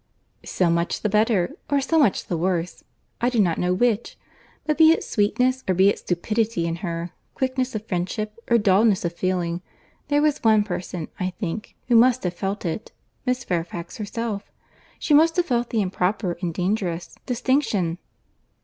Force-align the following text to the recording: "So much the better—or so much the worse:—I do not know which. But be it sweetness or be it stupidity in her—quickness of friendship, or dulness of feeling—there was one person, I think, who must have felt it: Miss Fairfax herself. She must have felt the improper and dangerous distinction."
"So 0.45 0.71
much 0.71 1.03
the 1.03 1.09
better—or 1.09 1.79
so 1.79 1.99
much 1.99 2.25
the 2.25 2.35
worse:—I 2.35 3.29
do 3.29 3.39
not 3.39 3.59
know 3.59 3.71
which. 3.71 4.17
But 4.65 4.79
be 4.79 4.91
it 4.91 5.03
sweetness 5.03 5.63
or 5.67 5.75
be 5.75 5.89
it 5.89 5.99
stupidity 5.99 6.65
in 6.65 6.77
her—quickness 6.77 7.75
of 7.75 7.85
friendship, 7.85 8.33
or 8.49 8.57
dulness 8.57 9.05
of 9.05 9.13
feeling—there 9.13 10.23
was 10.23 10.39
one 10.39 10.63
person, 10.63 11.07
I 11.19 11.29
think, 11.39 11.75
who 11.87 11.95
must 11.95 12.23
have 12.23 12.33
felt 12.33 12.65
it: 12.65 12.91
Miss 13.27 13.43
Fairfax 13.43 13.97
herself. 13.97 14.49
She 14.97 15.13
must 15.13 15.35
have 15.35 15.45
felt 15.45 15.69
the 15.69 15.83
improper 15.83 16.35
and 16.41 16.51
dangerous 16.51 17.13
distinction." 17.27 17.99